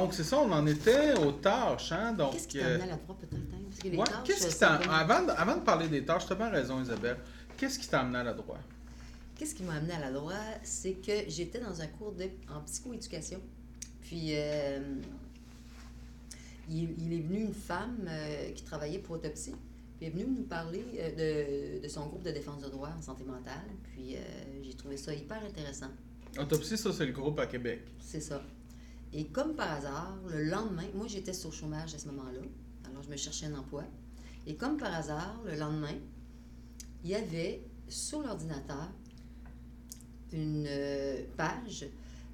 donc, 0.00 0.14
c'est 0.14 0.24
ça, 0.24 0.38
on 0.38 0.50
en 0.52 0.66
était 0.66 1.14
aux 1.18 1.32
tâches. 1.32 1.92
Hein? 1.92 2.12
Donc, 2.12 2.32
Qu'est-ce 2.32 2.48
qui 2.48 2.58
t'a 2.58 2.64
euh, 2.66 2.74
amené 2.74 2.84
à 2.84 2.86
la 2.86 2.96
droite 2.96 3.18
peut-être? 3.20 3.42
hein? 3.54 3.58
Parce 3.68 3.80
que 3.82 3.88
les 3.88 3.96
ouais, 3.96 4.04
tâches, 4.04 4.16
qu'est-ce 4.24 4.46
qui 4.46 4.52
c'est 4.52 4.58
t'a. 4.58 4.78
comme- 4.78 4.90
Avant, 4.90 5.22
de- 5.26 5.30
avant 5.30 5.56
de 5.56 5.60
parler 5.62 5.88
des 5.88 6.04
tâches, 6.04 6.26
tu 6.26 6.32
as 6.32 6.36
bien 6.36 6.50
raison, 6.50 6.80
Isabelle. 6.82 7.18
Qu'est-ce 7.56 7.78
qui 7.78 7.88
t'a 7.88 8.00
amené 8.00 8.18
à 8.18 8.24
la 8.24 8.34
droite? 8.34 8.60
Qu'est-ce 9.36 9.54
qui 9.54 9.62
m'a 9.64 9.74
amené 9.74 9.92
à 9.94 10.00
la 10.00 10.12
droite? 10.12 10.60
C'est 10.62 10.94
que 10.94 11.12
j'étais 11.28 11.58
dans 11.60 11.80
un 11.80 11.86
cours 11.88 12.12
de, 12.12 12.24
en 12.54 12.60
psychoéducation. 12.66 13.40
Puis, 14.02 14.28
euh, 14.36 14.80
il, 16.68 16.94
il 16.98 17.12
est 17.12 17.20
venu 17.20 17.40
une 17.40 17.54
femme 17.54 18.06
euh, 18.08 18.50
qui 18.52 18.62
travaillait 18.62 18.98
pour 18.98 19.16
Autopsie. 19.16 19.54
Puis, 19.96 20.06
elle 20.06 20.08
est 20.08 20.10
venue 20.24 20.26
nous 20.38 20.42
parler 20.44 20.84
euh, 20.98 21.78
de, 21.78 21.82
de 21.82 21.88
son 21.88 22.06
groupe 22.06 22.22
de 22.22 22.30
défense 22.30 22.62
de 22.62 22.68
droit 22.68 22.90
en 22.96 23.02
santé 23.02 23.24
mentale. 23.24 23.64
Puis, 23.92 24.16
euh, 24.16 24.18
j'ai 24.62 24.74
trouvé 24.74 24.96
ça 24.96 25.12
hyper 25.14 25.42
intéressant. 25.44 25.88
Autopsie, 26.38 26.76
ça, 26.76 26.92
c'est 26.92 27.06
le 27.06 27.12
groupe 27.12 27.38
à 27.38 27.46
Québec. 27.46 27.82
C'est 28.00 28.20
ça. 28.20 28.42
Et 29.16 29.26
comme 29.26 29.54
par 29.54 29.70
hasard, 29.72 30.16
le 30.28 30.42
lendemain, 30.44 30.82
moi 30.94 31.06
j'étais 31.06 31.32
sur 31.32 31.52
chômage 31.52 31.94
à 31.94 31.98
ce 31.98 32.06
moment-là, 32.08 32.40
alors 32.90 33.02
je 33.02 33.08
me 33.08 33.16
cherchais 33.16 33.46
un 33.46 33.54
emploi. 33.54 33.84
Et 34.46 34.56
comme 34.56 34.76
par 34.76 34.92
hasard, 34.92 35.40
le 35.46 35.56
lendemain, 35.56 35.94
il 37.04 37.10
y 37.10 37.14
avait 37.14 37.62
sur 37.88 38.22
l'ordinateur 38.22 38.88
une 40.32 40.66
euh, 40.68 41.22
page 41.36 41.86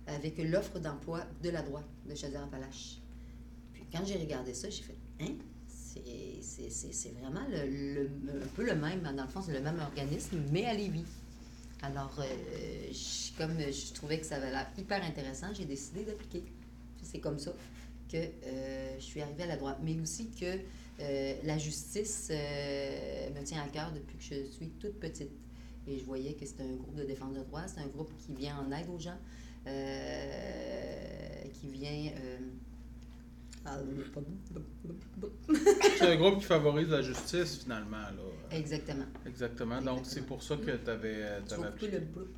avec 0.06 0.38
l'offre 0.38 0.78
d'emploi 0.78 1.22
de 1.42 1.50
la 1.50 1.62
droite 1.62 1.84
de 2.08 2.14
Chaudière-Appalaches. 2.14 2.98
Puis 3.74 3.84
quand 3.92 4.04
j'ai 4.04 4.16
regardé 4.16 4.54
ça, 4.54 4.70
j'ai 4.70 4.82
fait 4.82 4.96
Hein? 5.20 5.34
C'est- 5.68 7.12
vraiment 7.20 7.40
un 7.40 8.46
peu 8.56 8.64
le 8.64 8.74
même, 8.74 9.02
dans 9.02 9.22
le 9.24 9.28
fond, 9.28 9.42
c'est 9.42 9.52
le 9.52 9.60
même 9.60 9.78
organisme, 9.80 10.38
mais 10.50 10.64
à 10.64 10.72
Lévis. 10.74 11.04
Alors, 11.82 12.14
euh, 12.20 12.24
je- 12.92 13.36
comme 13.36 13.58
je 13.58 13.92
trouvais 13.92 14.18
que 14.20 14.24
ça 14.26 14.36
avait 14.36 14.50
l'air 14.50 14.66
hyper 14.78 15.02
intéressant, 15.04 15.48
j'ai 15.52 15.64
décidé 15.64 16.04
d'appliquer. 16.04 16.44
C'est 17.04 17.20
comme 17.20 17.38
ça 17.38 17.52
que 18.10 18.16
euh, 18.16 18.94
je 18.98 19.04
suis 19.04 19.20
arrivée 19.20 19.44
à 19.44 19.46
la 19.46 19.56
droite. 19.56 19.78
Mais 19.82 19.98
aussi 20.00 20.30
que 20.30 20.58
euh, 21.00 21.34
la 21.44 21.58
justice 21.58 22.28
euh, 22.30 23.30
me 23.30 23.44
tient 23.44 23.62
à 23.62 23.68
cœur 23.68 23.92
depuis 23.92 24.18
que 24.18 24.24
je 24.24 24.50
suis 24.50 24.68
toute 24.80 24.98
petite. 24.98 25.30
Et 25.86 25.98
je 25.98 26.04
voyais 26.04 26.34
que 26.34 26.44
c'était 26.44 26.64
un 26.64 26.76
groupe 26.76 26.96
de 26.96 27.04
défense 27.04 27.34
de 27.34 27.42
droit, 27.42 27.62
c'est 27.66 27.80
un 27.80 27.86
groupe 27.86 28.12
qui 28.18 28.34
vient 28.34 28.58
en 28.58 28.70
aide 28.70 28.88
aux 28.94 28.98
gens, 28.98 29.16
qui 31.54 31.68
vient... 31.68 32.12
ah, 33.64 33.78
C'est 35.98 36.06
un 36.06 36.16
groupe 36.16 36.40
qui 36.40 36.44
favorise 36.44 36.90
la 36.90 37.00
justice, 37.00 37.62
finalement. 37.62 37.96
Là. 37.96 38.12
Exactement. 38.52 39.06
Exactement. 39.26 39.80
Donc, 39.80 40.00
c'est 40.04 40.26
pour 40.26 40.42
ça 40.42 40.56
que 40.58 40.76
tu 40.76 40.90
avais. 40.90 41.40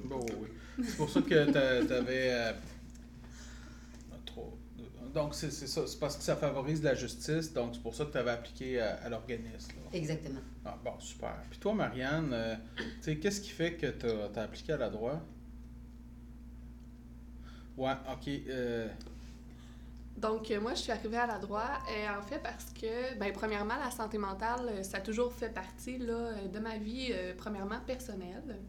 Bon, 0.04 0.20
oui. 0.40 0.48
C'est 0.84 0.96
pour 0.96 1.10
ça 1.10 1.20
que 1.20 1.50
tu 1.50 1.92
avais. 1.92 2.54
Trop. 4.32 4.58
Donc, 5.14 5.34
c'est 5.34 5.50
ça. 5.50 5.86
C'est 5.86 5.98
parce 6.00 6.16
que 6.16 6.22
ça 6.22 6.36
favorise 6.36 6.82
la 6.82 6.94
justice. 6.94 7.52
Donc, 7.52 7.74
c'est 7.74 7.82
pour 7.82 7.94
ça 7.94 8.04
que 8.06 8.12
tu 8.12 8.18
avais 8.18 8.30
appliqué 8.30 8.80
à, 8.80 8.94
à 9.04 9.08
l'organisme. 9.08 9.72
Exactement. 9.92 10.40
Ah, 10.64 10.78
bon, 10.82 10.98
super. 11.00 11.34
Puis 11.50 11.58
toi, 11.58 11.74
Marianne, 11.74 12.30
euh, 12.32 12.54
tu 12.76 12.84
sais, 13.02 13.16
qu'est-ce 13.18 13.40
qui 13.40 13.50
fait 13.50 13.74
que 13.74 13.86
tu 13.88 14.06
as, 14.06 14.42
appliqué 14.42 14.72
à 14.72 14.78
la 14.78 14.88
droite? 14.88 15.20
Ouais, 17.76 17.92
OK. 18.10 18.28
euh, 18.48 18.88
Donc, 20.16 20.50
euh, 20.50 20.60
moi, 20.60 20.74
je 20.74 20.80
suis 20.82 20.92
arrivée 20.92 21.16
à 21.18 21.26
la 21.26 21.38
droite, 21.38 21.80
euh, 21.90 22.18
en 22.18 22.22
fait, 22.22 22.38
parce 22.38 22.66
que, 22.72 23.18
ben, 23.18 23.32
premièrement, 23.32 23.76
la 23.82 23.90
santé 23.90 24.18
mentale, 24.18 24.68
euh, 24.68 24.82
ça 24.82 24.98
a 24.98 25.00
toujours 25.00 25.32
fait 25.32 25.48
partie 25.50 25.98
là, 25.98 26.34
de 26.52 26.58
ma 26.58 26.76
vie, 26.78 27.08
euh, 27.12 27.34
premièrement, 27.36 27.80
personnelle. 27.86 28.60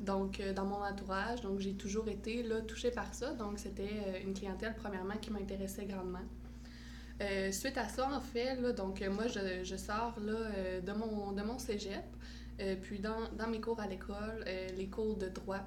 Donc, 0.00 0.38
euh, 0.38 0.52
dans 0.52 0.64
mon 0.64 0.82
entourage, 0.82 1.40
donc 1.40 1.58
j'ai 1.58 1.74
toujours 1.74 2.08
été 2.08 2.42
là, 2.42 2.60
touchée 2.60 2.90
par 2.90 3.12
ça. 3.14 3.32
Donc, 3.34 3.58
c'était 3.58 3.90
euh, 4.06 4.22
une 4.24 4.32
clientèle, 4.32 4.74
premièrement, 4.76 5.16
qui 5.16 5.30
m'intéressait 5.30 5.86
grandement. 5.86 6.22
Euh, 7.20 7.50
suite 7.50 7.76
à 7.76 7.88
ça, 7.88 8.08
en 8.08 8.20
fait, 8.20 8.54
là, 8.60 8.72
donc, 8.72 9.00
moi, 9.08 9.26
je, 9.26 9.64
je 9.64 9.76
sors 9.76 10.14
là, 10.20 10.80
de, 10.80 10.92
mon, 10.92 11.32
de 11.32 11.42
mon 11.42 11.58
cégep. 11.58 12.04
Puis, 12.82 12.98
dans, 12.98 13.28
dans 13.36 13.48
mes 13.48 13.60
cours 13.60 13.80
à 13.80 13.86
l'école, 13.86 14.44
les 14.76 14.88
cours 14.88 15.16
de 15.16 15.28
droit, 15.28 15.60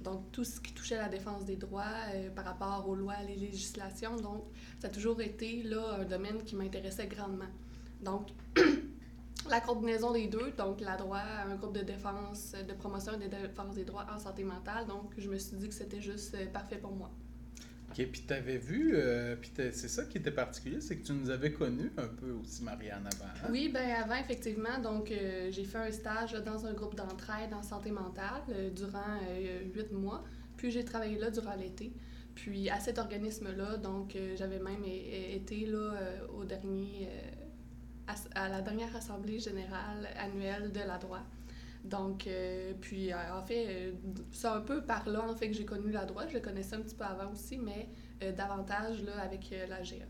donc 0.00 0.30
tout 0.30 0.44
ce 0.44 0.60
qui 0.60 0.72
touchait 0.72 0.96
la 0.96 1.08
défense 1.08 1.44
des 1.44 1.56
droits 1.56 1.82
par 2.36 2.44
rapport 2.44 2.88
aux 2.88 2.94
lois, 2.94 3.16
les 3.26 3.34
législations. 3.34 4.16
Donc, 4.16 4.44
ça 4.78 4.86
a 4.86 4.90
toujours 4.90 5.20
été 5.20 5.64
là, 5.64 5.98
un 6.00 6.04
domaine 6.04 6.42
qui 6.44 6.54
m'intéressait 6.54 7.08
grandement. 7.08 7.50
Donc, 8.00 8.28
la 9.56 9.62
combinaison 9.62 10.12
des 10.12 10.26
deux, 10.26 10.52
donc 10.58 10.80
la 10.80 10.96
droit, 10.96 11.22
un 11.50 11.56
groupe 11.56 11.74
de 11.74 11.82
défense, 11.82 12.52
de 12.52 12.74
promotion 12.74 13.12
et 13.14 13.28
de 13.28 13.30
défense 13.48 13.74
des 13.74 13.84
droits 13.84 14.06
en 14.14 14.18
santé 14.18 14.44
mentale, 14.44 14.86
donc 14.86 15.14
je 15.16 15.28
me 15.30 15.38
suis 15.38 15.56
dit 15.56 15.68
que 15.68 15.74
c'était 15.74 16.02
juste 16.02 16.34
euh, 16.34 16.46
parfait 16.46 16.76
pour 16.76 16.92
moi. 16.92 17.10
OK, 17.88 18.06
puis 18.12 18.24
tu 18.28 18.34
avais 18.34 18.58
vu, 18.58 18.92
euh, 18.94 19.34
puis 19.36 19.50
c'est 19.56 19.88
ça 19.88 20.04
qui 20.04 20.18
était 20.18 20.30
particulier, 20.30 20.82
c'est 20.82 20.98
que 20.98 21.06
tu 21.06 21.12
nous 21.14 21.30
avais 21.30 21.52
connus 21.52 21.90
un 21.96 22.08
peu 22.08 22.32
aussi, 22.32 22.62
Marianne, 22.62 23.06
avant. 23.06 23.30
hein? 23.32 23.48
Oui, 23.50 23.70
ben 23.72 23.88
avant, 24.02 24.16
effectivement, 24.16 24.78
donc 24.82 25.10
euh, 25.10 25.50
j'ai 25.50 25.64
fait 25.64 25.78
un 25.78 25.90
stage 25.90 26.34
là, 26.34 26.40
dans 26.40 26.66
un 26.66 26.74
groupe 26.74 26.94
d'entraide 26.94 27.54
en 27.54 27.62
santé 27.62 27.90
mentale 27.90 28.42
euh, 28.50 28.68
durant 28.70 29.20
huit 29.74 29.90
mois, 29.92 30.22
puis 30.58 30.70
j'ai 30.70 30.84
travaillé 30.84 31.18
là 31.18 31.30
durant 31.30 31.54
l'été. 31.54 31.92
Puis 32.34 32.68
à 32.68 32.78
cet 32.80 32.98
organisme-là, 32.98 33.78
donc 33.78 34.14
j'avais 34.34 34.58
même 34.58 34.84
été 34.84 35.64
là 35.64 35.94
au 36.36 36.44
dernier, 36.44 37.08
à 38.34 38.48
la 38.48 38.60
dernière 38.60 38.94
assemblée 38.94 39.38
générale 39.38 40.08
annuelle 40.18 40.72
de 40.72 40.80
la 40.80 40.98
droite. 40.98 41.24
Donc, 41.86 42.26
euh, 42.26 42.72
puis 42.80 43.12
euh, 43.12 43.16
en 43.32 43.42
fait, 43.42 43.66
euh, 43.68 43.92
c'est 44.32 44.48
un 44.48 44.60
peu 44.60 44.82
par 44.82 45.08
là 45.08 45.24
en 45.28 45.34
fait 45.36 45.48
que 45.48 45.54
j'ai 45.54 45.64
connu 45.64 45.92
la 45.92 46.04
droite. 46.04 46.28
Je 46.30 46.34
le 46.34 46.40
connaissais 46.40 46.74
un 46.74 46.80
petit 46.80 46.96
peu 46.96 47.04
avant 47.04 47.30
aussi, 47.32 47.58
mais 47.58 47.88
davantage 48.32 49.02
là 49.02 49.20
avec 49.20 49.54
la 49.68 49.82
GA. 49.82 50.04